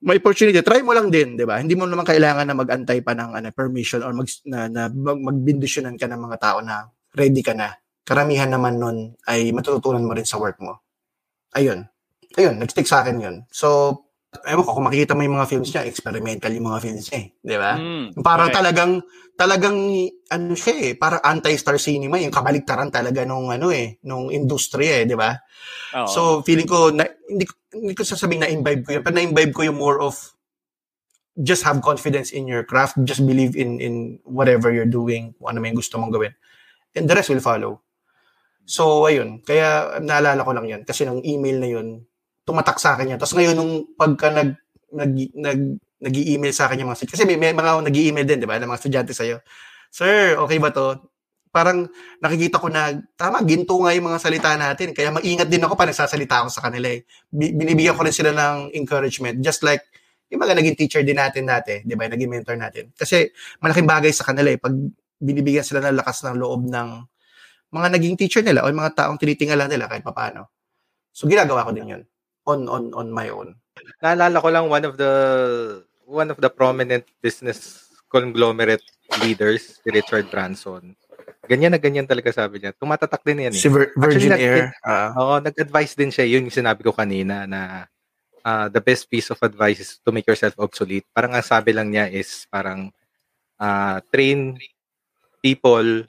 [0.00, 1.60] may opportunity, try mo lang din, 'di ba?
[1.60, 5.96] Hindi mo naman kailangan na magantay pa ng ano, permission or mag na, na magbindisyonan
[5.96, 7.72] ka ng mga tao na ready ka na.
[8.04, 10.80] Karamihan naman nun ay matututunan mo rin sa work mo.
[11.56, 11.84] Ayun.
[12.38, 13.36] Ayun, nag-stick sa akin 'yun.
[13.50, 13.98] So,
[14.46, 17.28] ewan ko, kung makikita mo yung mga films niya, experimental yung mga films niya eh.
[17.42, 17.72] Di ba?
[17.74, 18.58] Mm, parang okay.
[18.62, 18.92] talagang,
[19.34, 19.76] talagang,
[20.30, 25.04] ano siya eh, parang anti-star cinema, yung kabaligtaran talaga nung, ano eh, nung industriya eh,
[25.10, 25.34] di ba?
[25.98, 26.06] Oh.
[26.06, 27.42] So, feeling ko, na, hindi,
[27.74, 30.14] hindi ko sasabing na-imbibe ko yun, pero na-imbibe ko yung more of,
[31.42, 35.58] just have confidence in your craft, just believe in in whatever you're doing, kung ano
[35.58, 36.34] may gusto mong gawin.
[36.94, 37.82] And the rest will follow.
[38.62, 39.42] So, ayun.
[39.42, 40.82] Kaya, naalala ko lang yun.
[40.86, 42.06] Kasi nung email na yun,
[42.50, 43.18] tumatak sa akin yan.
[43.22, 44.58] Tapos ngayon, nung pagka nag,
[44.90, 45.60] nag, nag,
[46.00, 48.80] nag-email sa akin yung mga kasi may, may mga nag-email din, di ba, ng mga
[48.82, 49.38] estudyante sa'yo.
[49.92, 50.98] Sir, okay ba to?
[51.50, 51.86] Parang
[52.18, 54.90] nakikita ko na, tama, ginto nga yung mga salita natin.
[54.96, 57.06] Kaya maingat din ako pa nagsasalita ako sa kanila eh.
[57.30, 59.38] Binibigyan ko rin sila ng encouragement.
[59.44, 59.86] Just like,
[60.30, 62.94] yung mga naging teacher din natin dati, di ba, naging mentor natin.
[62.94, 64.72] Kasi malaking bagay sa kanila eh, pag
[65.20, 66.88] binibigyan sila ng lakas ng loob ng
[67.70, 70.48] mga naging teacher nila o mga taong tinitingala nila kahit paano.
[71.10, 72.02] So ginagawa ko din yun
[72.46, 73.56] on on on my own.
[74.00, 75.12] Naalala ko lang one of the
[76.04, 78.82] one of the prominent business conglomerate
[79.22, 80.98] leaders, si Richard Branson.
[81.46, 82.74] Ganyan na ganyan talaga sabi niya.
[82.74, 83.60] Tumatatak din yan eh.
[83.62, 84.74] Si Vir- Virgin Actually, Air.
[84.82, 85.10] ah.
[85.18, 86.26] Oo, nag-advise din siya.
[86.26, 87.86] Yun yung sinabi ko kanina na
[88.42, 91.06] uh, the best piece of advice is to make yourself obsolete.
[91.14, 92.90] Parang ang sabi lang niya is parang
[93.58, 94.58] uh, train
[95.42, 96.06] people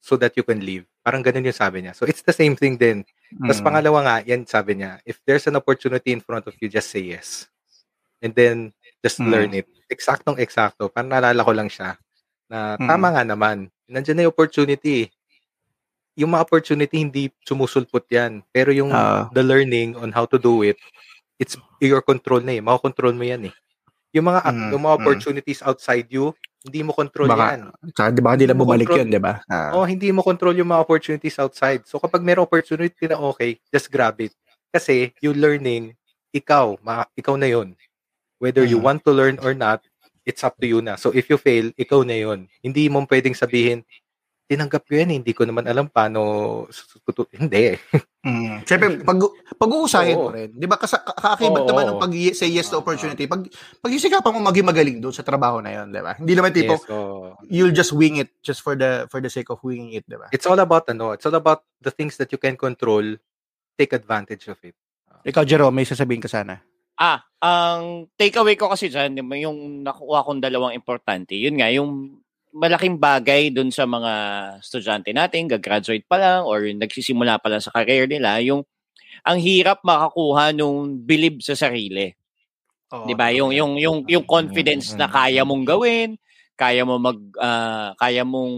[0.00, 0.84] so that you can live.
[1.04, 1.92] Parang ganun yung sabi niya.
[1.96, 3.04] So it's the same thing din.
[3.34, 3.66] Tapos Mm.
[3.66, 7.02] pangalawa nga, yan sabi niya, if there's an opportunity in front of you, just say
[7.02, 7.50] yes.
[8.22, 8.70] And then,
[9.02, 9.28] just Mm.
[9.28, 9.66] learn it.
[9.90, 10.86] Eksaktong eksakto.
[10.88, 11.98] Parang naalala ko lang siya
[12.46, 12.86] na Mm.
[12.88, 13.56] tama nga naman.
[13.90, 15.10] Nandiyan na yung opportunity.
[16.14, 18.46] Yung mga opportunity, hindi sumusulpot yan.
[18.54, 19.26] Pero yung Ah.
[19.34, 20.78] the learning on how to do it,
[21.36, 22.62] it's your control na eh.
[22.62, 23.54] Makakontrol mo yan eh.
[24.14, 25.00] Yung mga, Mm, yung mga mm.
[25.02, 26.30] opportunities outside you,
[26.62, 27.62] hindi mo control Baka- yan.
[27.92, 29.34] Tsaka di ba hindi na bumalik control- yun, di ba?
[29.50, 29.74] Ah.
[29.74, 31.82] Oh, hindi mo control yung mga opportunities outside.
[31.84, 34.32] So kapag may opportunity na okay, just grab it.
[34.70, 35.92] Kasi yung learning,
[36.30, 37.74] ikaw, ma- ikaw na yun.
[38.38, 38.86] Whether you Mm.
[38.86, 39.82] want to learn or not,
[40.24, 40.96] it's up to you na.
[40.96, 42.46] So if you fail, ikaw na yun.
[42.62, 43.84] Hindi mo pwedeng sabihin,
[44.46, 46.20] tinanggap ko yan, eh, hindi ko naman alam paano,
[46.72, 47.76] susutu-" hindi.
[48.24, 48.64] Mm.
[48.64, 49.20] Siyempre, pag,
[49.60, 50.48] pag-uusahin mo rin.
[50.56, 50.80] Di ba?
[50.80, 53.28] Kasi kakakibat Oo, naman ng pag say yes to Ah, opportunity.
[53.28, 53.52] Pag,
[53.84, 56.16] pag isikapan mo maging magaling doon sa trabaho na yun, di ba?
[56.16, 56.88] Hindi naman tipo, Yes,
[57.52, 60.32] you'll just wing it just for the for the sake of winging it, di ba?
[60.32, 63.04] it's all about, ano, it's all about the things that you can control,
[63.76, 64.72] take advantage of it.
[65.28, 66.64] Ikaw, Jerome, may sasabihin ka sana.
[66.96, 72.23] Ah, ang takeaway ko kasi dyan, yung- yung nakuha kong dalawang importante, yun nga, yung
[72.54, 74.12] malaking bagay dun sa mga
[74.62, 78.62] estudyante natin, gagraduate pa lang or nagsisimula pa lang sa career nila, yung
[79.26, 82.14] ang hirap makakuha nung believe sa sarili.
[82.94, 83.34] Oo, 'Di ba?
[83.34, 86.14] Yung yung yung yung confidence na kaya mong gawin,
[86.54, 88.54] kaya mo mag ah, kaya mong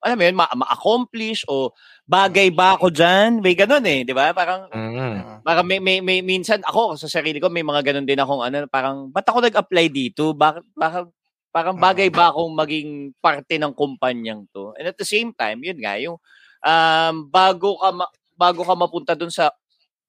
[0.00, 1.76] alam mo yun, ma- ma-accomplish o
[2.08, 3.44] bagay ba ako diyan?
[3.44, 4.34] May ganun eh, 'di ba?
[4.34, 5.44] Parang Mm.
[5.44, 8.68] Parang may, may, may, minsan ako sa sarili ko may mga ganun din akong ano
[8.68, 10.32] parang ba't ako nag-apply dito?
[10.36, 11.06] Bakit bakit
[11.50, 14.74] parang bagay ba akong maging parte ng kumpanyang to?
[14.78, 16.16] And at the same time, yun nga yung
[16.62, 19.50] um, bago ka ma- bago ka mapunta dun sa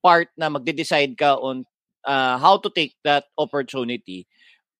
[0.02, 1.62] part na magde-decide ka on
[2.06, 4.26] uh, how to take that opportunity.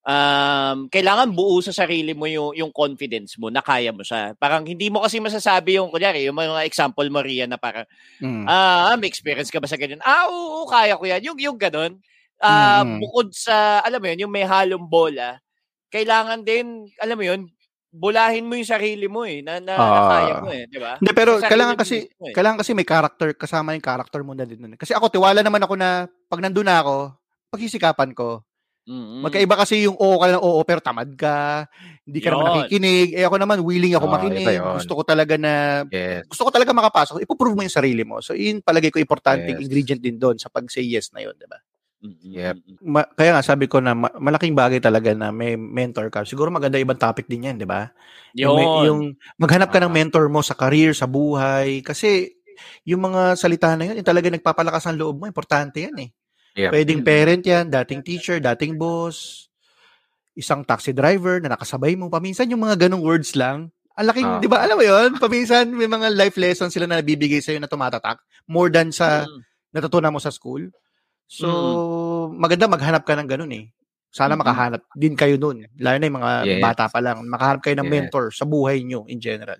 [0.02, 4.34] Um, kailangan buo sa sarili mo yung, yung confidence mo na kaya mo siya.
[4.34, 7.86] Parang hindi mo kasi masasabi yung, kunyari, yung mga example mo, Rian, na parang,
[8.18, 8.46] Mm.
[8.50, 10.02] Ah, may experience ka ba sa ganyan?
[10.02, 11.22] Ah, oo, kaya ko yan.
[11.22, 12.02] Yung, yung ganun.
[12.42, 12.98] Ah, Mm.
[12.98, 15.38] bukod sa, alam mo yun, yung may halong bola,
[15.92, 17.40] kailangan din, alam mo yun,
[17.92, 20.08] bulahin mo yung sarili mo eh, na, na, na Ah.
[20.08, 20.96] kaya mo eh, di ba?
[20.96, 22.32] Hindi, pero kailangan kasi, eh.
[22.32, 24.64] kailangan kasi may character, kasama yung character mo na din.
[24.64, 24.80] nun.
[24.80, 27.12] Kasi ako, tiwala naman ako na pag nandun na ako,
[27.52, 28.40] pagsisikapan ko,
[28.82, 29.22] Mm-mm.
[29.22, 31.68] magkaiba kasi yung oo ka lang oo, pero tamad ka,
[32.02, 32.54] hindi ka naman Yun.
[32.66, 33.08] nakikinig.
[33.14, 34.58] Eh ako naman, willing ako Oo, makinig.
[34.58, 36.26] Gusto ko talaga na, Yes.
[36.26, 37.22] gusto ko talaga makapasok.
[37.22, 38.18] Ipoprove mo yung sarili mo.
[38.18, 39.68] So, yun palagay ko importanteng Yes.
[39.68, 41.60] ingredient din doon sa pag-say yes na yun, di ba?
[42.02, 42.82] Yep.
[42.82, 46.26] Ma- kaya nga sabi ko na ma- malaking bagay talaga na may mentor ka.
[46.26, 47.94] Siguro maganda ibang topic din yan, di ba?
[48.34, 49.00] Yung, yung
[49.38, 49.96] maghanap ka ng Ah.
[50.02, 51.78] mentor mo sa career, sa buhay.
[51.86, 52.34] Kasi
[52.82, 55.24] yung mga salita na yun, yung talaga nagpapalakas ang loob mo.
[55.30, 56.10] Importante yan eh.
[56.58, 56.70] Yep.
[56.74, 59.46] Pwedeng parent yan, dating teacher, dating boss,
[60.34, 62.10] isang taxi driver na nakasabay mo.
[62.10, 64.40] Paminsan yung mga ganong words lang, ang laking, Ah.
[64.40, 65.16] di ba, alam mo yun?
[65.16, 69.22] Paminsan may mga life lessons sila na nabibigay sa'yo na tumatatak more than sa
[69.70, 70.66] natutunan mo sa school.
[71.32, 71.48] So,
[72.28, 73.64] maganda maghanap ka ng ganun eh.
[74.12, 74.44] Sana Mm-mm.
[74.44, 75.64] makahanap din kayo nun.
[75.80, 76.60] Lalo na yung mga Yes.
[76.60, 77.24] bata pa lang.
[77.24, 77.94] Makahanap kayo ng Yes.
[77.96, 79.56] mentor sa buhay nyo in general.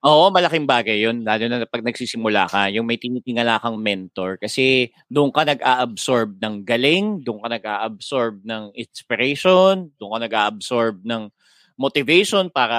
[0.00, 1.26] Oo, malaking bagay yun.
[1.26, 4.40] Lalo na pag nagsisimula ka, yung may tinitingala kang mentor.
[4.40, 11.28] Kasi doon ka nag-a-absorb ng galing, doon ka nag-a-absorb ng inspiration, doon ka nag-a-absorb ng
[11.76, 12.78] motivation para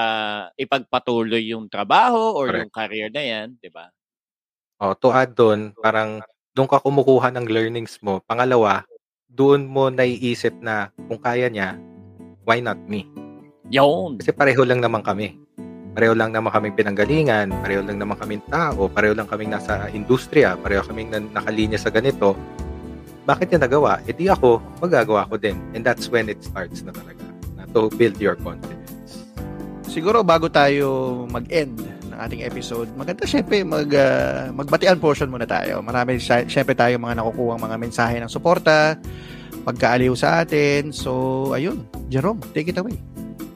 [0.58, 2.62] ipagpatuloy yung trabaho or Correct.
[2.66, 3.86] yung career na yan, di ba?
[4.82, 6.18] Oh, to add doon, parang
[6.52, 8.20] doon ka kumukuha ng learnings mo.
[8.28, 8.84] Pangalawa,
[9.32, 11.80] doon mo naiisip na kung kaya niya,
[12.44, 13.08] why not me?
[13.72, 14.20] Yun.
[14.20, 15.40] Kasi pareho lang naman kami.
[15.96, 20.56] Pareho lang naman kaming pinanggalingan, pareho lang naman kaming tao, pareho lang kaming nasa industriya,
[20.56, 22.36] pareho kaming na- nakalinya sa ganito.
[23.24, 24.00] Bakit niya nagawa?
[24.04, 25.56] E di ako, magagawa ko din.
[25.72, 27.24] And that's when it starts na talaga.
[27.56, 29.24] Na to build your confidence.
[29.88, 31.80] Siguro bago tayo mag-end
[32.24, 35.82] ating episode, maganda syempre mag, ah, magbatian portion muna tayo.
[35.82, 38.98] Marami sy- syempre tayo mga nakukuha mga mensahe ng suporta,
[39.66, 40.90] pagkaaliw sa atin.
[40.90, 41.86] So, ayun.
[42.12, 42.98] Jerome, take it away.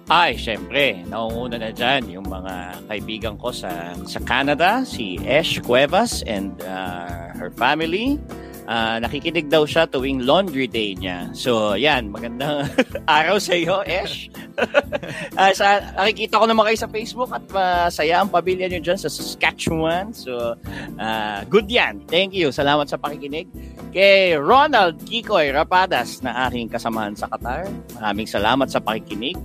[0.06, 6.22] Ay, syempre, naunguna na dyan yung mga kaibigan ko sa sa Canada, si Esh Cuevas
[6.30, 8.22] and uh, her family.
[8.66, 11.30] Ah, nakikinig daw siya tuwing laundry day niya.
[11.30, 12.66] So, yan, magandang
[13.06, 14.26] araw sa iyo, Esh.
[15.36, 19.12] Ah, sa, nakikita ko naman kayo sa Facebook at masaya ang pamilya niyo dyan sa
[19.12, 20.10] Saskatchewan.
[20.16, 20.56] So,
[20.96, 22.02] ah, good yan.
[22.08, 22.48] Thank you.
[22.50, 23.46] Salamat sa pakikinig.
[23.92, 27.68] Kay Ronald Kikoy Rapadas na aking kasamahan sa Qatar.
[28.00, 29.36] Maraming salamat sa pakikinig.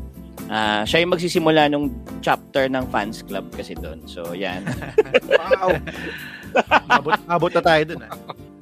[0.47, 1.91] Ah, siya yung magsisimula nung
[2.23, 4.01] chapter ng fans club kasi doon.
[4.07, 4.63] So, yan.
[5.31, 5.79] Wow.
[6.91, 8.01] abot, abot na tayo dun.
[8.03, 8.11] Ah.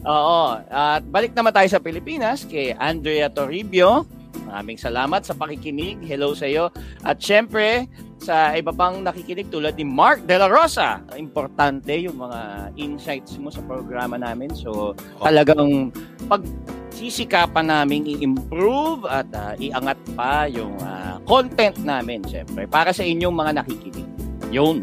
[0.10, 0.57] Oo.
[0.74, 4.10] At balik naman tayo sa Pilipinas kay Andrea Toribio.
[4.49, 6.01] Maraming salamat sa pakikinig.
[6.01, 6.74] Hello sa iyo.
[7.05, 7.86] At syempre,
[8.18, 11.05] sa iba pang nakikinig tulad ni Mark De La Rosa.
[11.14, 14.49] Importante yung mga insights mo sa programa namin.
[14.57, 15.93] So, talagang
[16.26, 16.41] pag
[16.89, 23.36] sisikapan namin i-improve at uh, iangat pa yung uh, content namin, syempre, para sa inyong
[23.38, 24.10] mga nakikinig.
[24.49, 24.82] Yun.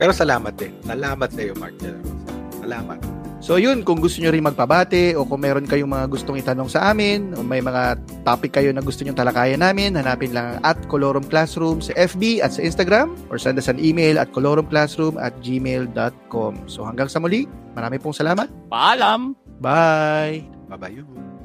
[0.00, 0.72] Pero salamat din.
[0.88, 2.32] Salamat sa iyo, Mark De La Rosa.
[2.64, 3.17] Salamat.
[3.48, 6.92] So yun, kung gusto nyo rin magbabate o kung meron kayong mga gustong itanong sa
[6.92, 11.24] amin o may mga topic kayo na gusto nyo talakayan namin, hanapin lang at Colorum
[11.24, 16.68] Classroom sa FB at sa Instagram or send us an email at colorumclassroom at gmail.com.
[16.68, 18.52] So hanggang sa muli, marami pong salamat.
[18.68, 19.32] Paalam!
[19.64, 20.44] Bye!
[20.68, 21.37] Bye-bye.